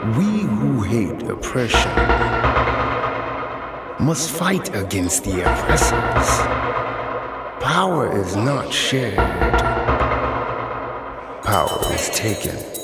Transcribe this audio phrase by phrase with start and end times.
[0.00, 1.92] We who hate oppression
[4.00, 6.38] must fight against the oppressors.
[7.62, 9.18] Power is not shared,
[11.44, 12.79] power is taken.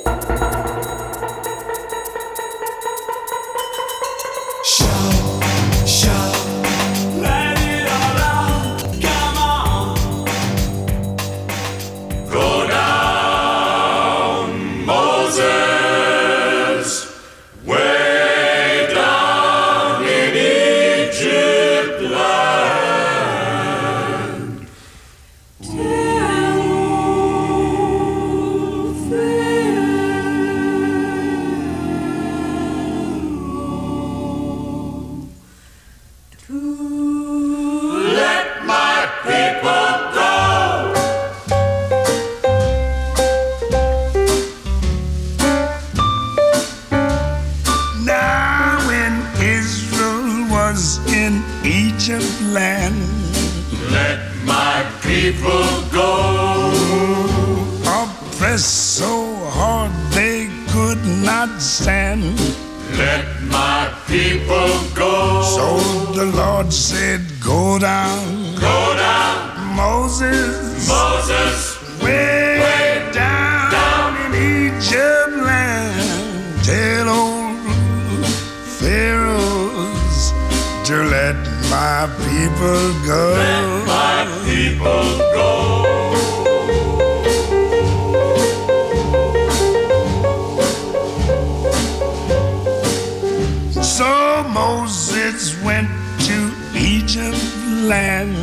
[98.07, 98.37] land.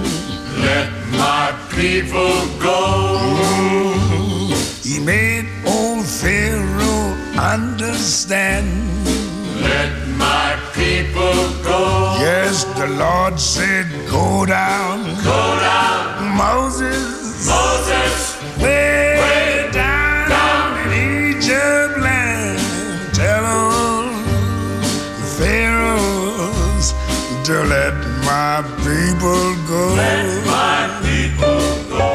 [0.67, 0.89] Let
[1.23, 1.47] my
[1.77, 2.35] people
[2.69, 2.81] go.
[4.87, 7.09] He made old Pharaoh
[7.55, 8.67] understand.
[9.69, 9.91] Let
[10.25, 11.37] my people
[11.71, 11.81] go.
[12.27, 14.97] Yes, the Lord said, Go down.
[15.31, 16.37] Go down.
[16.45, 17.47] Moses.
[17.53, 18.15] Moses.
[18.63, 22.59] Way, way down, down in Egypt land.
[23.19, 24.13] Tell old
[25.37, 26.87] Pharaohs
[27.47, 29.93] to let my people go.
[29.95, 32.09] Let my people go.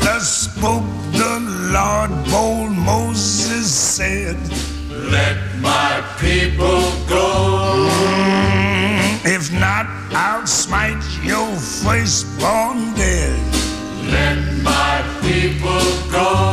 [0.00, 1.34] Thus spoke the
[1.72, 4.36] Lord, bold Moses said,
[4.90, 7.88] Let my people go.
[7.90, 13.38] Mm, if not, I'll smite your firstborn dead.
[14.10, 16.45] Let my people go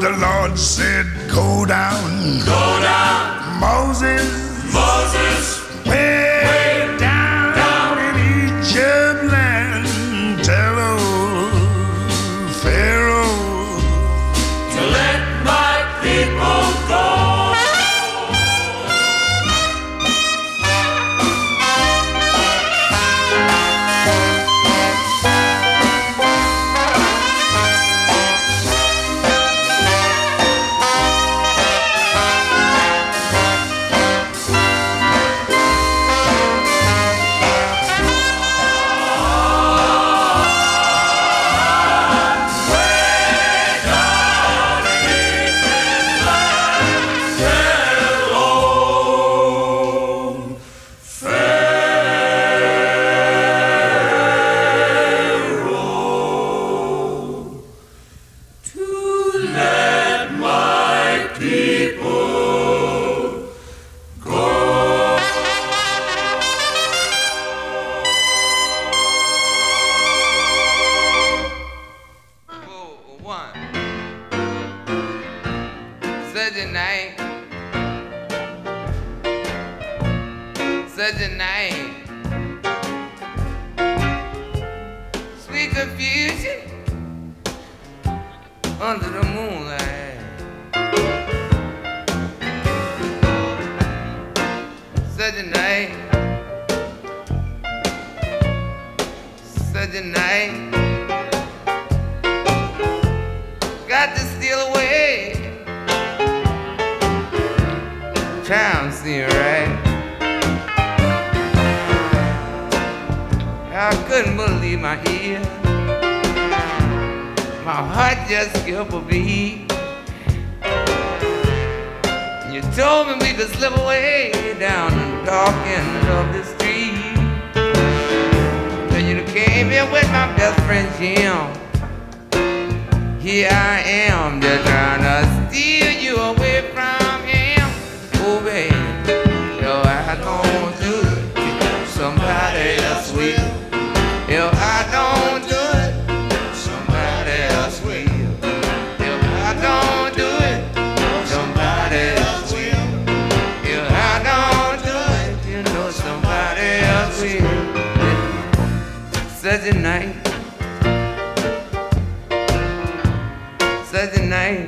[0.00, 2.40] the Lord said, Go down.
[2.40, 3.60] Go down.
[3.60, 4.24] Moses.
[4.72, 5.86] Moses.
[5.86, 6.29] Where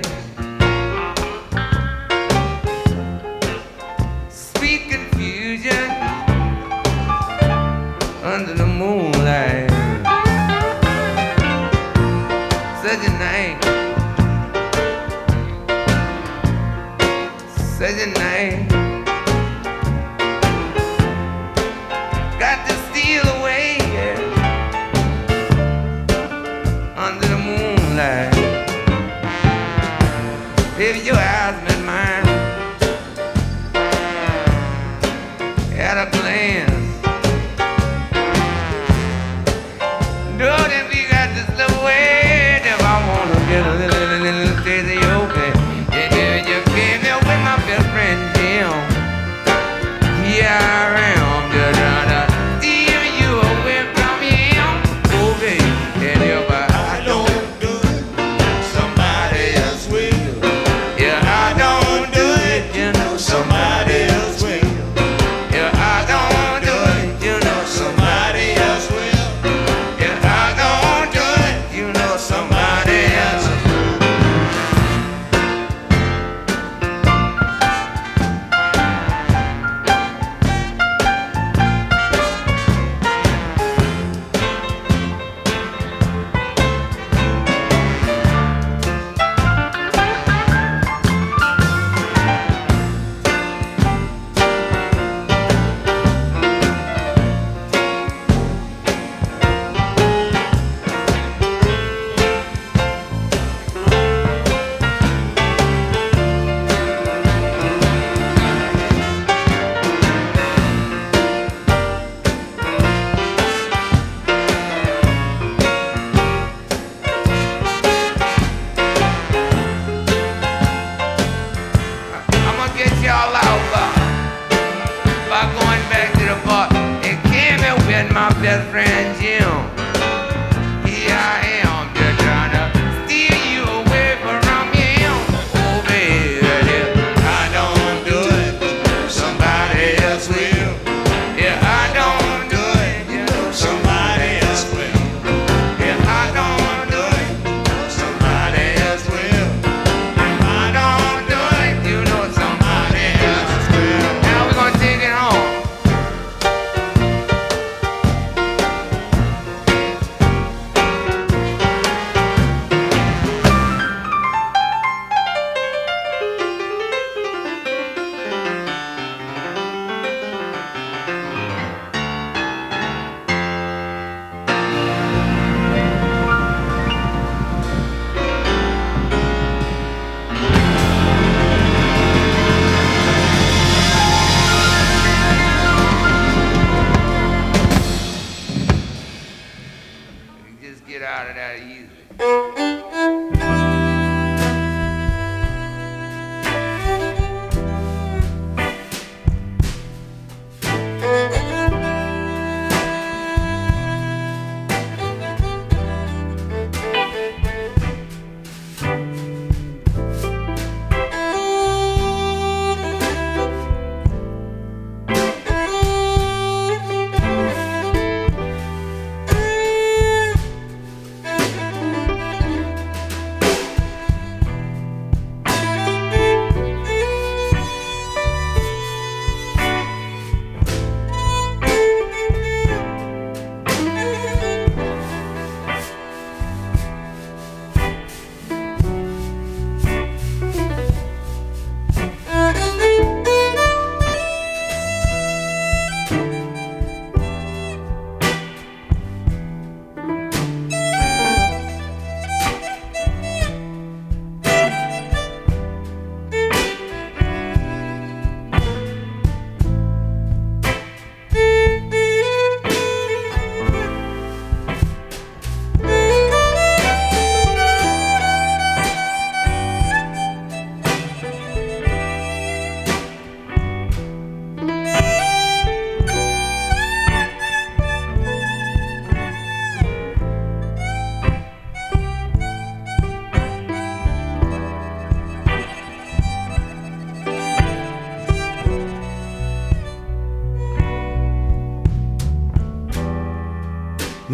[0.00, 0.31] Such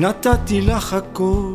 [0.00, 1.54] נתתי לך הכל.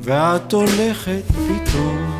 [0.00, 2.12] ואת הולכת פתאום.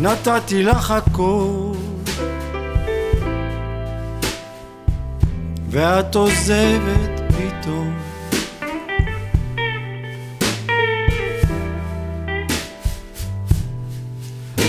[0.00, 1.72] נתתי לך הכל.
[5.70, 8.09] ואת עוזבת פתאום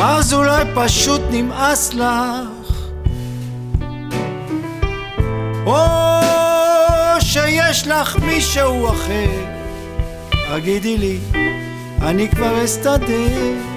[0.03, 2.89] אז אולי פשוט נמאס לך.
[5.65, 5.77] או
[7.19, 9.29] שיש לך מישהו אחר.
[10.51, 11.19] תגידי לי,
[12.01, 13.70] אני כבר אסתדר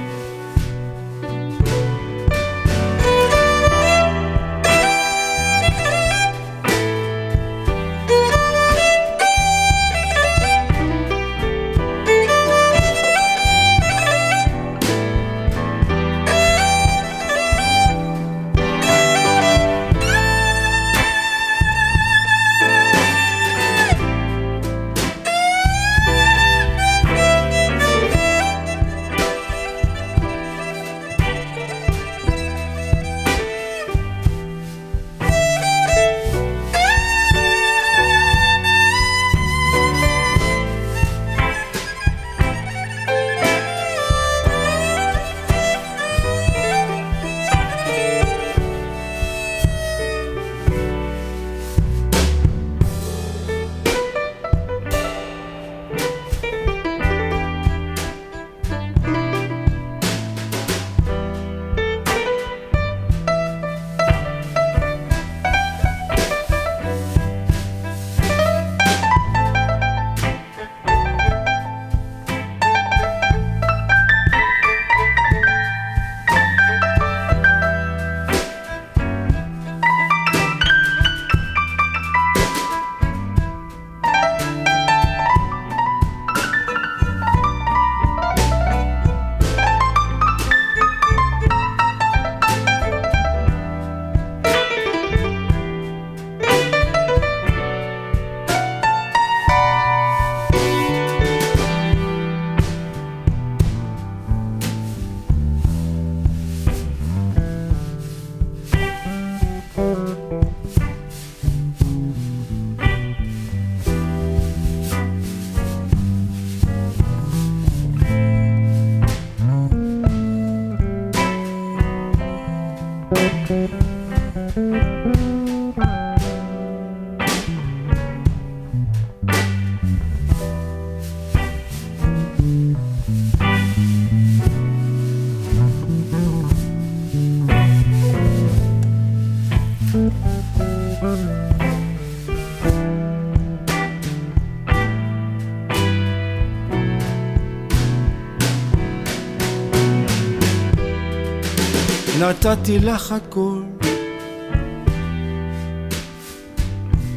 [152.28, 153.62] נתתי לך הכל.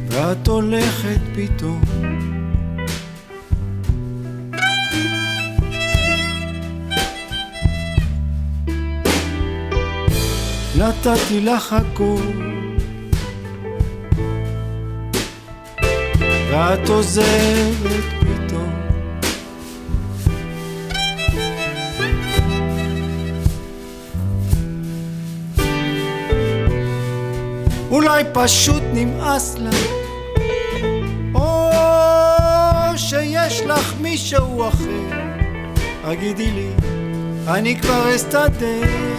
[0.08, 1.80] ואת הולכת פתאום.
[10.76, 12.22] נתתי לך הכל.
[16.50, 18.17] ואת עוזבת
[28.18, 29.70] אולי פשוט נמאס לה.
[31.34, 31.70] או
[32.96, 35.28] שיש לך מישהו אחר.
[36.02, 36.70] תגידי לי,
[37.48, 39.17] אני כבר אסתדר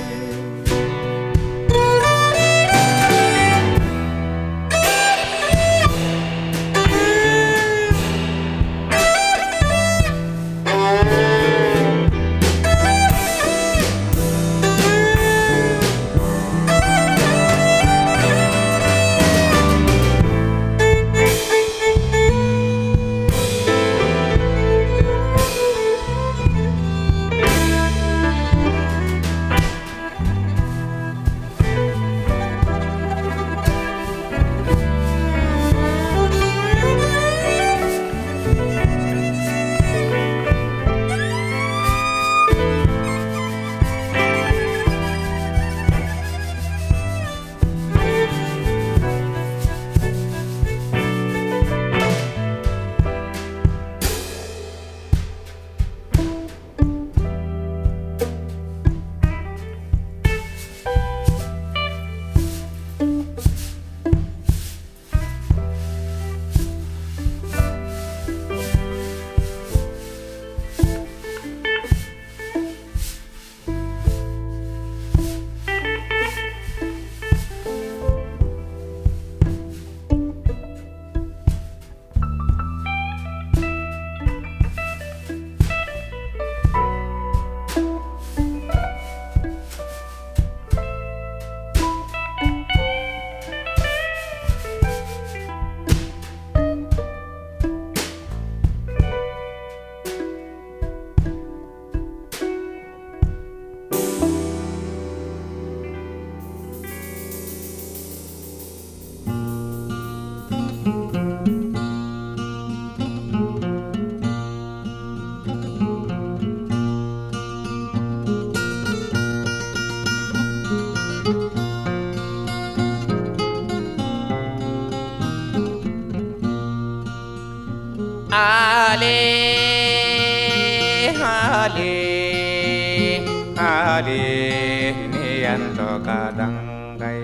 [134.02, 136.58] đi ni an to ca đăng
[137.00, 137.20] gây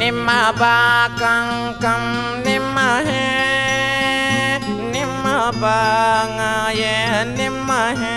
[0.00, 0.30] ನಿಮ್ಮ
[0.60, 2.04] ಬಾಕಂಕಂ
[2.46, 2.78] ನಿಮ್ಮ
[3.08, 3.24] ಹೇ
[4.94, 5.26] ನಿಮ್ಮ
[5.62, 6.82] ಬಾಂಗಾಯ
[7.38, 7.70] ನಿಮ್ಮ
[8.00, 8.16] ಹೇ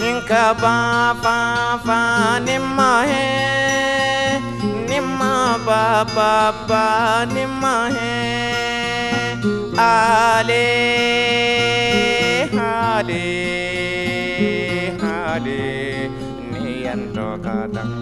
[0.00, 0.32] ನಿಂಕ
[0.62, 0.74] ಬಾ
[1.24, 1.36] ಪಾ
[1.86, 1.98] ಪಾ
[2.48, 2.80] ನಿಮ್ಮ
[3.10, 3.28] ಹೇ
[4.90, 5.22] ನಿಮ್ಮ
[5.68, 5.82] ಬಾ
[6.16, 6.30] ಬಾ
[6.70, 6.84] ಬಾ
[7.36, 8.17] ನಿಮ್ಮ ಹೇ
[9.78, 10.64] Hale,
[12.52, 13.22] hale,
[15.00, 16.10] hale,
[16.50, 17.97] ni antoka dang.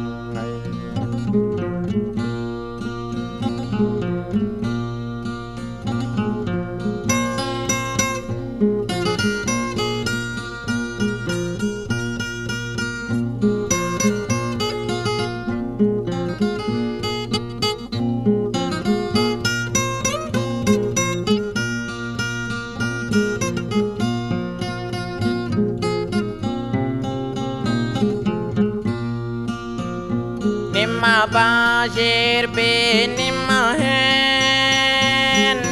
[31.36, 32.70] kajer be
[33.16, 34.00] nima he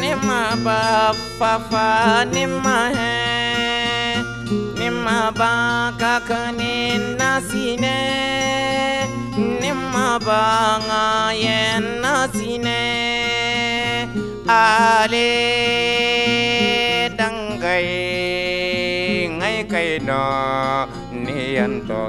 [0.01, 0.81] nima ba
[1.39, 1.89] fa fa
[2.35, 2.79] nima
[7.21, 7.99] nasine
[9.63, 10.43] nima ba
[10.87, 12.85] ngayen nasine
[14.61, 15.33] ale
[17.19, 17.89] dangay
[19.39, 20.25] ngay kay no
[21.25, 22.05] niyan to.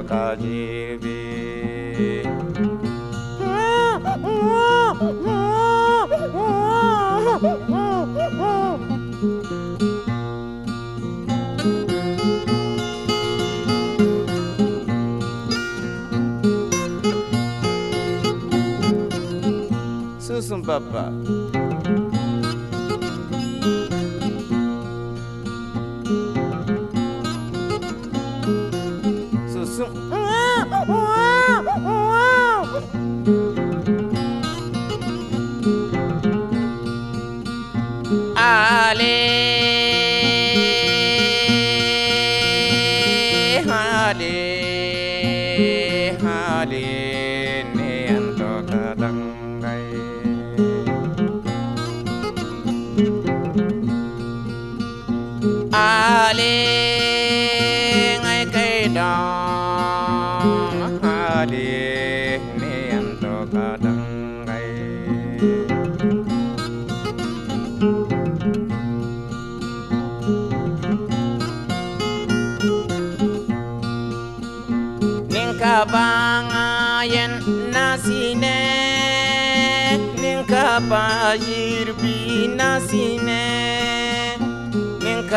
[20.18, 21.55] Susan Papa.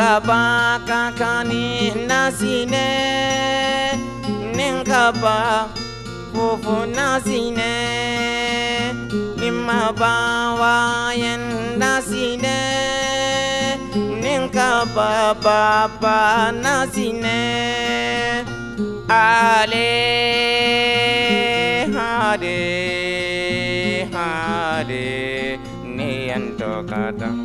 [0.00, 2.88] kaba kakani nasine
[4.56, 5.68] ninkaba
[6.32, 7.72] fufu nasine
[9.40, 10.74] nimabawa
[11.22, 11.44] yen
[11.78, 12.56] nasine
[14.22, 16.18] ninkaba baba
[16.62, 17.40] nasine
[19.08, 19.90] ale
[21.96, 22.60] hare
[24.14, 25.58] hare
[25.96, 27.39] niyanto kada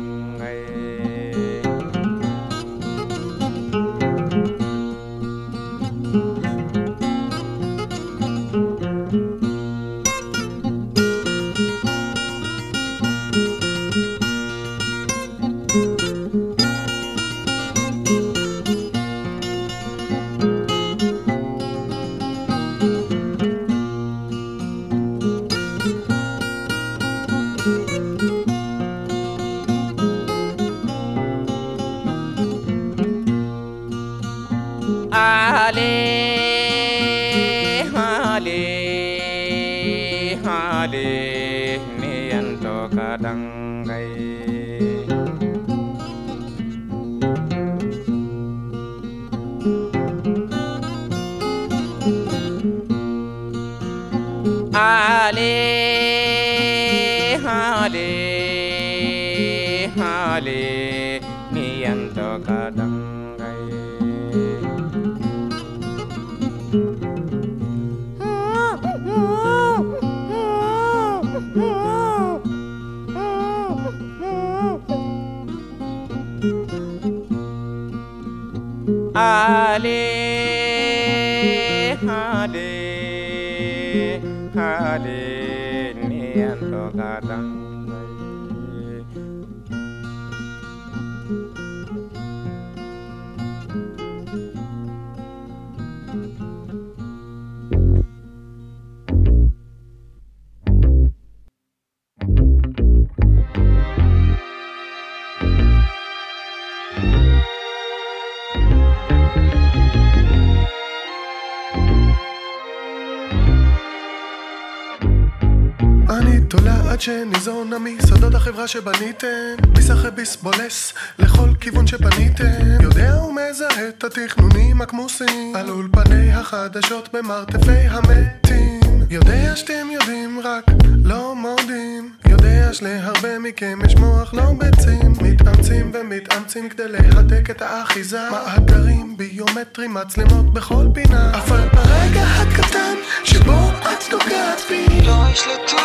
[118.66, 126.32] שבניתם ביס אחרי ביס בולס לכל כיוון שפניתם יודע ומזהה את התכנונים הכמוסים על אולפני
[126.32, 128.80] החדשות במרתפי המתים.
[129.10, 130.64] יודע שאתם יודעים רק
[131.04, 132.12] לא מודים.
[132.28, 138.20] יודע שלהרבה מכם יש מוח לא ביצים מתאמצים ומתאמצים כדי להדק את האחיזה.
[138.30, 141.30] מאגרים ביומטרים מצלמות בכל פינה.
[141.34, 145.76] אבל ברגע הקטן שבו את נוגעת בי לא ישלטו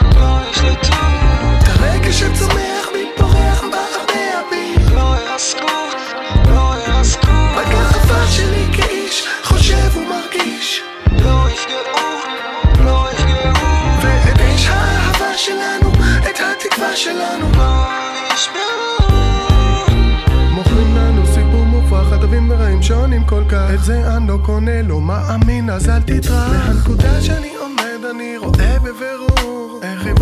[0.00, 1.21] את הרגע
[2.12, 5.66] שצומח מתפורח בעבע בי לא ירסקו,
[6.50, 10.82] לא ירסקו בגאווה שלי כאיש חושב ומרגיש.
[11.12, 12.08] לא יפגעו,
[12.84, 13.66] לא יפגעו.
[14.02, 15.92] ואת אש האהבה שלנו,
[16.30, 17.46] את התקווה שלנו.
[17.56, 17.86] לא
[18.34, 19.12] ישברו
[20.50, 23.70] מוכרים לנו סיפור מופרך, הטובים ורעים שונים כל כך.
[23.74, 26.48] את זה אני לא קונה, לא מאמין אז אל תטרח.
[26.48, 29.31] מהנקודה שאני עומד אני רואה בבירור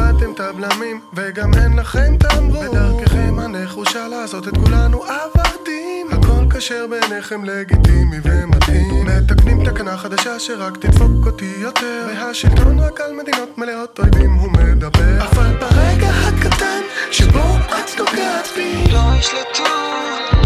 [0.01, 6.07] איבדתם את הבלמים וגם אין לכם תמרור בדרככם הנחושה לעשות את כולנו עבדים.
[6.13, 9.07] הכל כשר בעיניכם לגיטימי ומתאים.
[9.07, 12.07] מתקנים תקנה חדשה שרק תדפוק אותי יותר.
[12.09, 15.25] והשלטון רק על מדינות מלאות אויבים הוא מדבר.
[15.25, 19.65] אבל ברגע הקטן שבו את נוגעת בי לא ישלטו,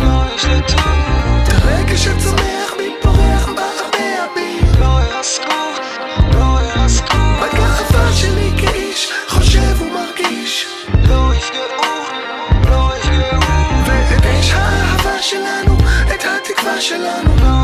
[0.04, 0.82] לא ישלטו
[1.42, 5.63] את הרגע שצומח מתפורח בעבע בי לא ירסקו,
[16.83, 17.62] שלנו לא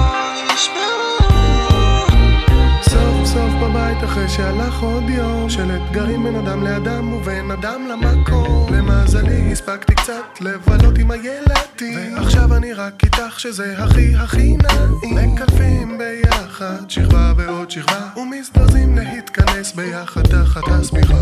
[4.11, 8.75] אחרי שהלך עוד יום של אתגרים בין אדם לאדם ובין אדם למקום.
[8.75, 12.17] למזלי הספקתי קצת לבלות עם הילדים.
[12.17, 15.33] ועכשיו אני רק איתך שזה הכי הכי נעים.
[15.33, 18.09] מקלפים ביחד שכבה ועוד שכבה.
[18.17, 21.21] ומזדרזים להתכנס ביחד תחת השמיכה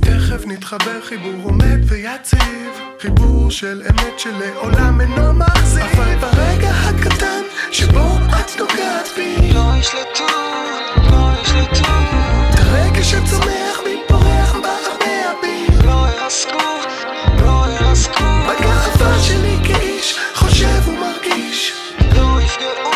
[0.00, 2.72] תכף נתחבר חיבור עומד ויציב.
[3.00, 10.26] חיבור של אמת שלעולם אינו מחזיק אבל ברגע הקטן שבו את נוגעת בי לא ישלטו,
[11.10, 12.17] לא ישלטו
[13.08, 16.58] שצומח מתפורח בערבע בי לא ירסקו,
[17.42, 21.72] לא ירסקו בגאווה שלי כאיש חושב ומרגיש.
[22.16, 22.90] לא יפגעו,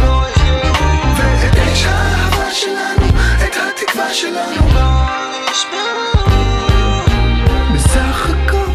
[0.00, 0.84] לא יפגעו.
[1.16, 3.06] ואת אש האהבה שלנו,
[3.44, 4.74] את התקווה שלנו.
[4.74, 4.90] לא
[5.50, 6.34] ישברו
[7.74, 8.70] בסך הכל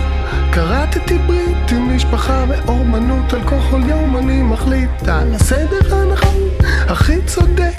[0.51, 6.49] כרתתי ברית עם משפחה ואומנות על כל יום אני מחליט על הסדר הנכון
[6.89, 7.78] הכי צודק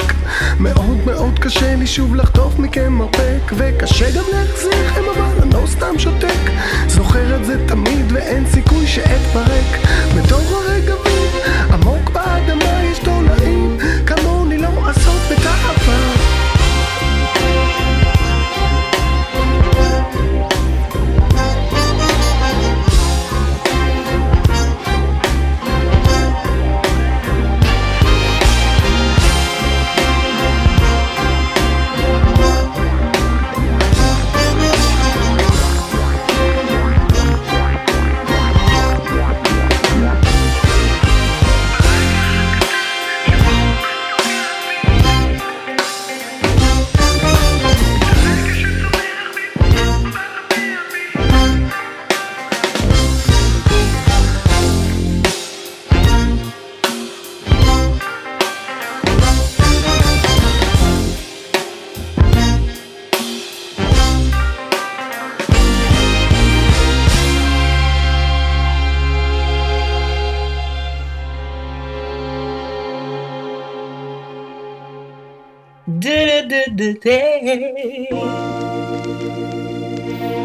[0.61, 5.67] מאוד מאוד קשה לי שוב לחטוף מכם מרפק וקשה גם להחזיר לכם אבל אני לא
[5.67, 6.51] סתם שותק.
[6.87, 9.87] זוכר את זה תמיד ואין סיכוי שאתפרק.
[10.17, 11.31] בתור הרגבים
[11.73, 13.30] עמוק באדמה יש תולעים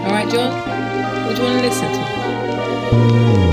[0.03, 0.51] All right, John,
[1.25, 3.44] what do you want to listen to?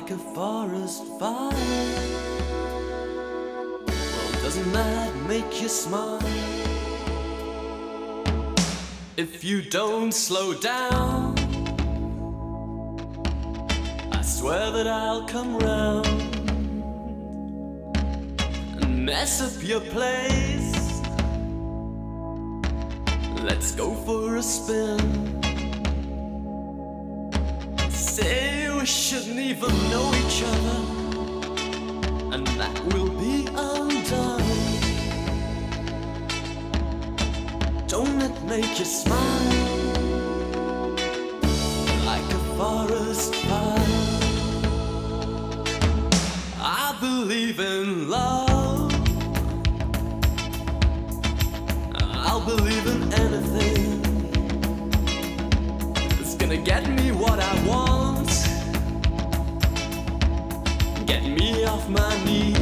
[0.00, 1.50] like a forest fire.
[3.84, 6.22] Well, doesn't that make you smile?
[9.16, 11.34] If you don't slow down,
[14.12, 16.06] I swear that I'll come round
[18.80, 20.76] and mess up your place.
[23.42, 25.00] Let's go for a spin.
[27.90, 28.47] Say
[28.88, 30.80] shouldn't even know each other,
[32.32, 34.42] and that will be undone.
[37.86, 39.84] Don't it make you smile
[42.06, 44.08] like a forest fire?
[46.58, 48.47] I believe in love.
[61.88, 62.57] mania.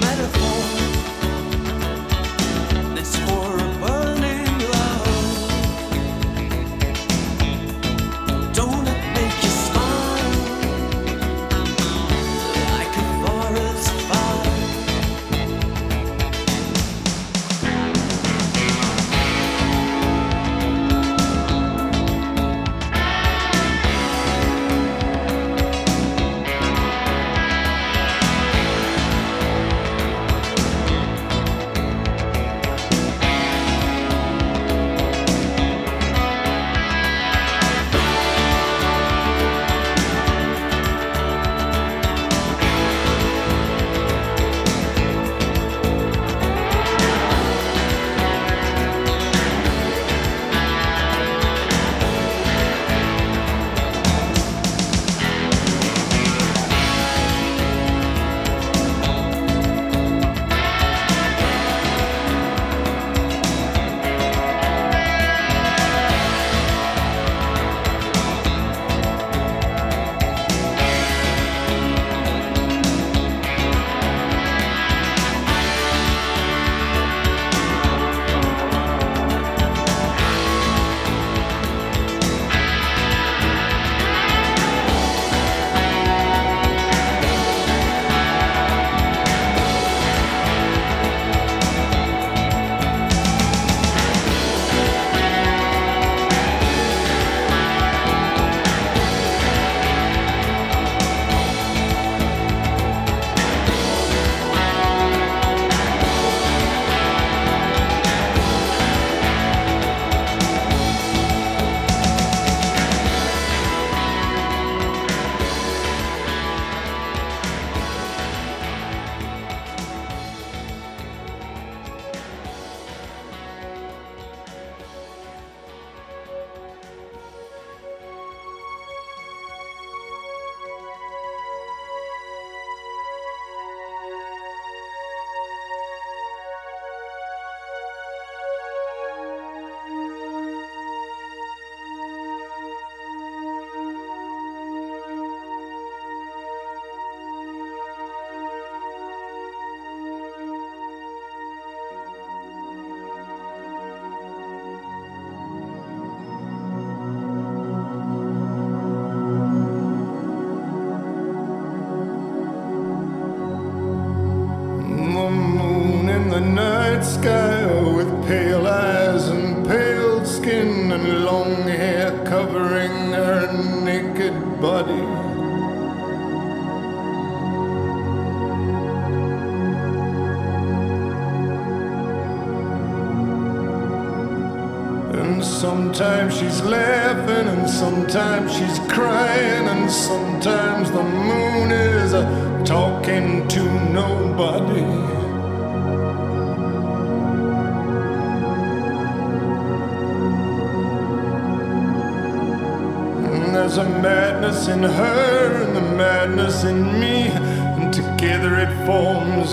[0.00, 0.93] metaphor.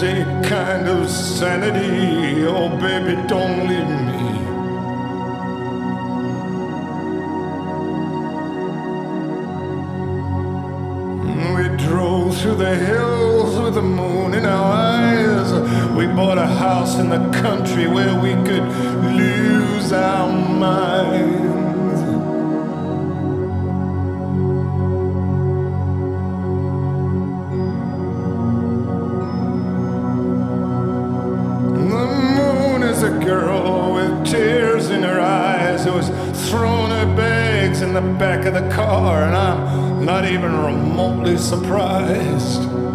[0.02, 2.44] Forms a kind of sanity.
[2.46, 4.22] Oh, baby, don't leave me.
[11.56, 15.52] We drove through the hills with the moon in our eyes.
[15.96, 18.64] We bought a house in the country where we could
[19.16, 21.71] lose our minds.
[33.32, 36.10] Girl with tears in her eyes who was
[36.50, 42.91] thrown her bags in the back of the car, and I'm not even remotely surprised.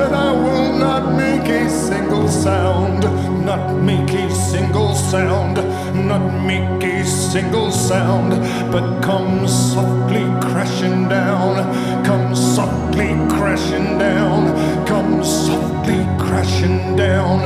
[0.00, 1.16] And I will not
[1.46, 3.02] make a single sound,
[3.44, 5.54] not make a single sound,
[5.94, 8.30] not make a single sound,
[8.72, 11.54] but come softly crashing down,
[12.04, 17.38] come softly crashing down, come softly crashing down.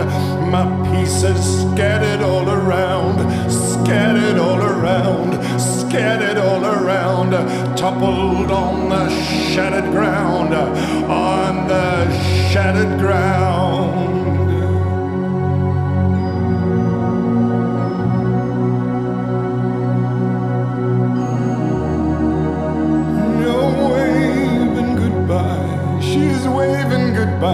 [0.50, 3.18] My pieces scattered all around,
[3.50, 5.30] scattered all around,
[5.60, 7.32] scattered all around,
[7.76, 9.10] toppled on the
[9.52, 12.10] shattered ground, on the
[12.50, 13.59] shattered ground.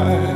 [0.04, 0.35] Waving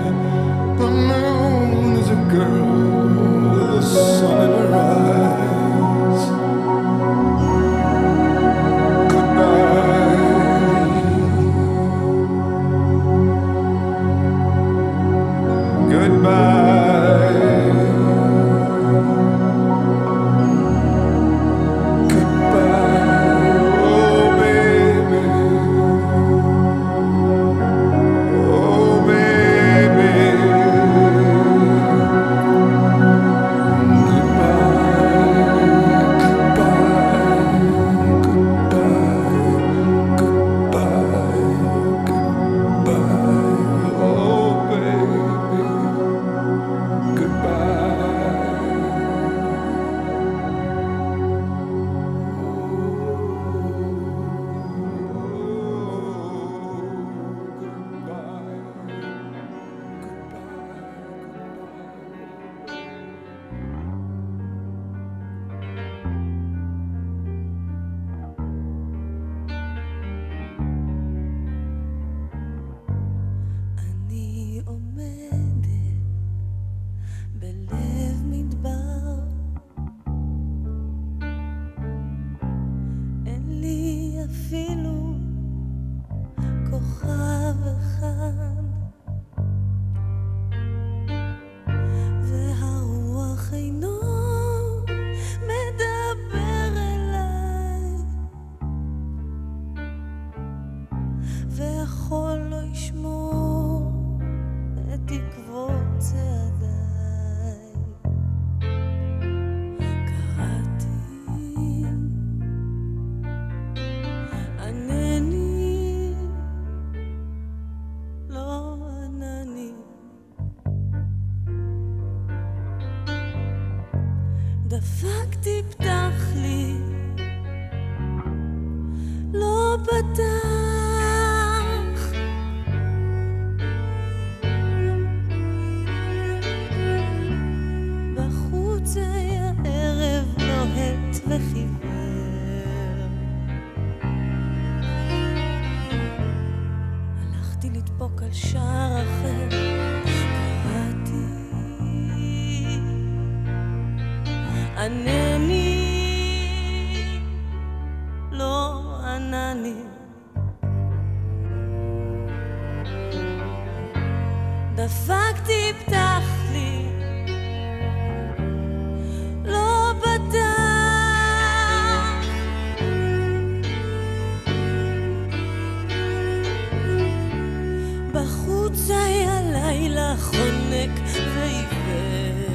[180.17, 180.91] חונק
[181.35, 182.51] ועיוור.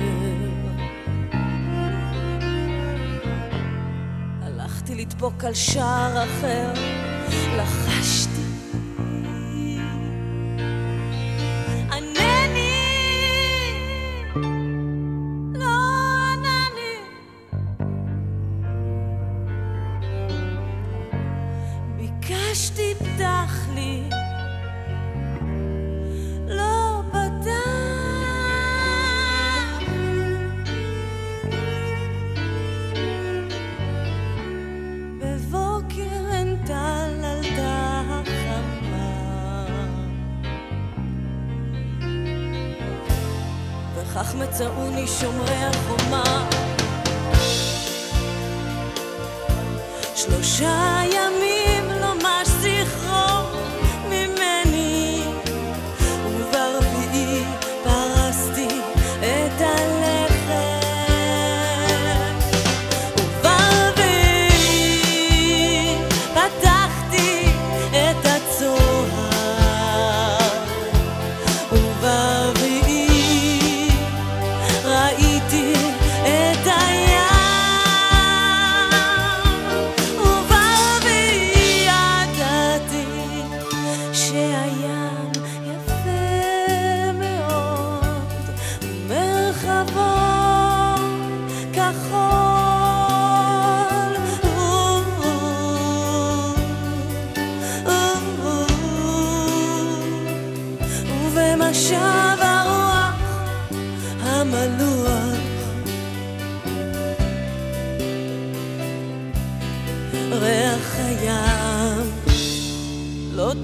[4.42, 6.74] הלכתי לדפוק על שער אחר,
[7.58, 8.35] לחשתי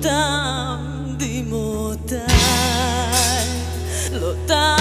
[0.02, 2.26] там дымота
[4.20, 4.81] лотай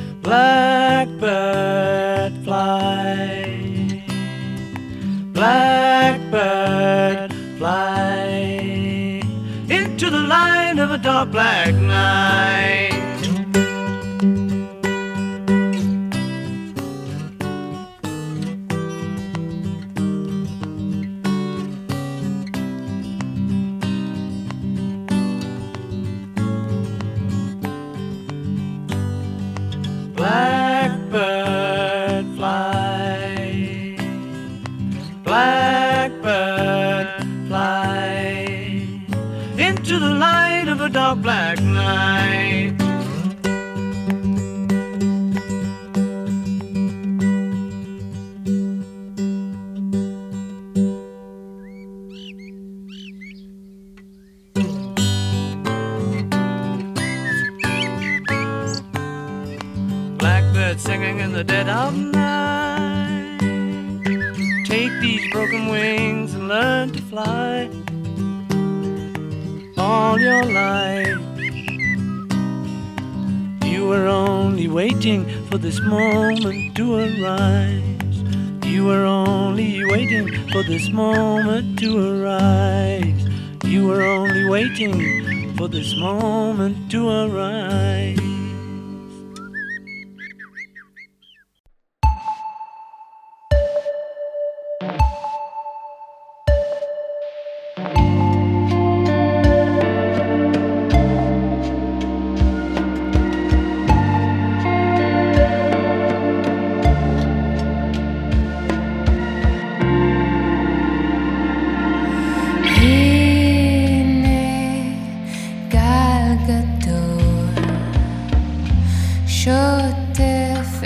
[0.21, 1.13] Blackbird
[2.43, 4.03] fly,
[5.33, 9.23] blackbird fly
[9.67, 12.90] into the line of a dark black night.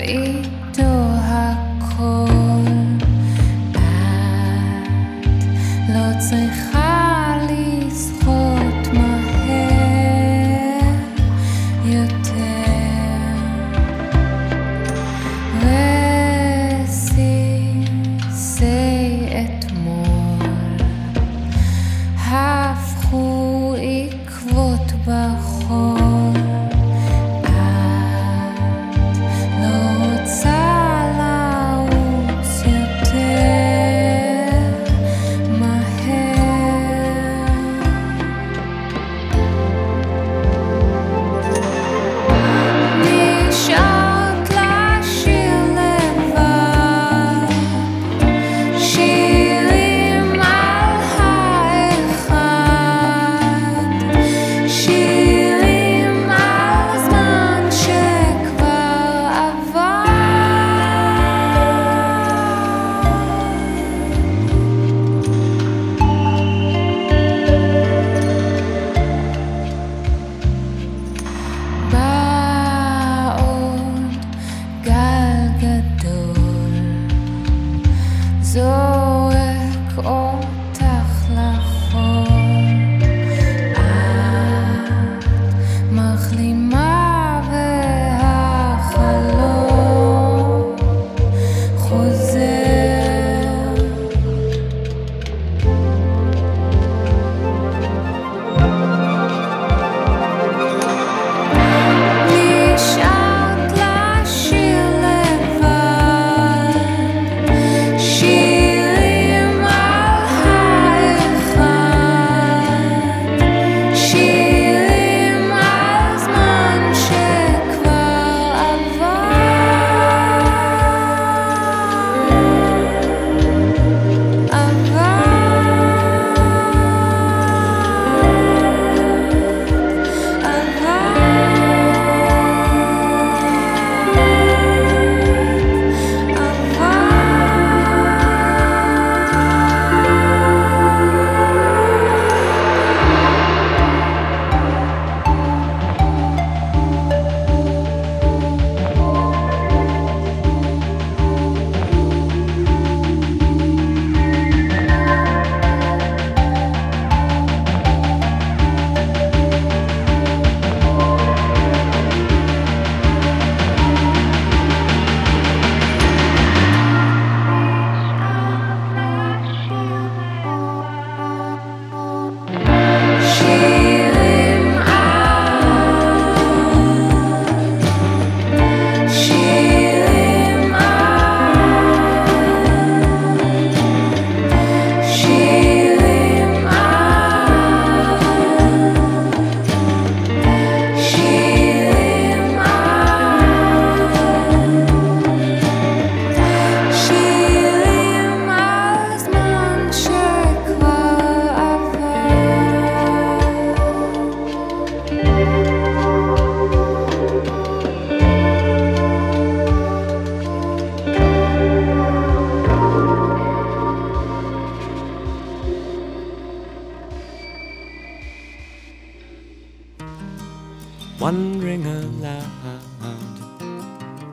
[0.06, 0.65] 一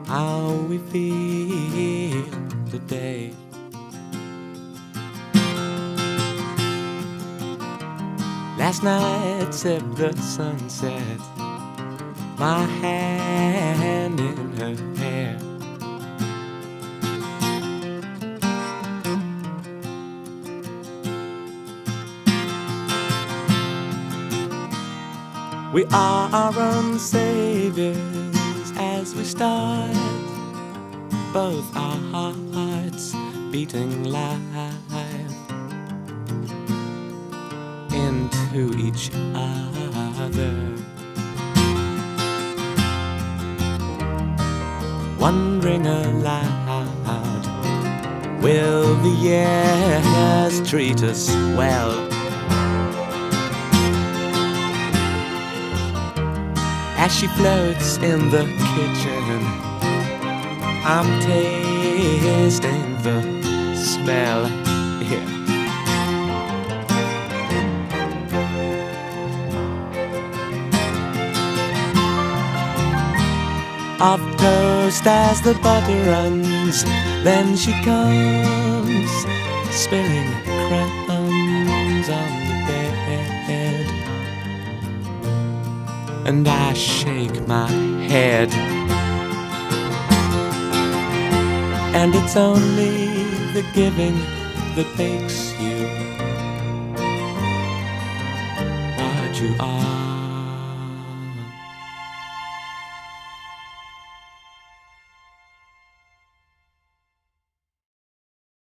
[0.06, 2.24] how we feel
[2.70, 3.32] today.
[8.58, 11.20] Last night sipped the sunset,
[12.38, 15.53] my hand in her hair.
[25.74, 27.98] We are our own saviors
[28.76, 29.90] as we start,
[31.32, 33.12] both our hearts
[33.50, 34.40] beating live
[37.92, 40.52] into each other.
[45.18, 47.42] Wondering aloud,
[48.40, 52.13] will the years treat us well?
[57.04, 59.40] As she floats in the kitchen,
[60.86, 63.20] I'm tasting the
[63.76, 64.48] smell.
[65.10, 65.20] Yeah.
[74.00, 76.84] Of toast as the butter runs,
[77.22, 79.10] then she comes,
[79.70, 80.33] spilling
[86.26, 87.70] and I shake my
[88.08, 88.50] head.
[91.94, 94.16] And it's only the giving
[94.74, 95.53] that makes